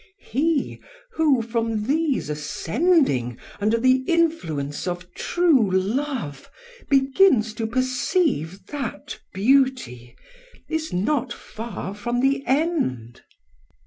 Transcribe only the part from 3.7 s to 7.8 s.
the influence of true love, begins to